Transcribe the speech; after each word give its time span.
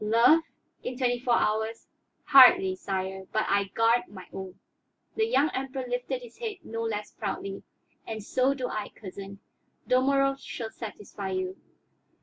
"Love? 0.03 0.41
In 0.83 0.97
twenty 0.97 1.19
four 1.19 1.35
hours? 1.35 1.85
Hardly, 2.23 2.75
sire; 2.75 3.27
but 3.31 3.45
I 3.47 3.65
guard 3.65 4.07
my 4.07 4.25
own." 4.33 4.57
The 5.15 5.27
young 5.27 5.51
Emperor 5.51 5.85
lifted 5.87 6.23
his 6.23 6.39
head 6.39 6.55
no 6.63 6.81
less 6.81 7.11
proudly. 7.11 7.61
"And 8.07 8.23
so 8.23 8.55
do 8.55 8.67
I, 8.67 8.89
cousin. 8.95 9.41
Dalmorov 9.87 10.39
shall 10.39 10.71
satisfy 10.71 11.29
you." 11.29 11.55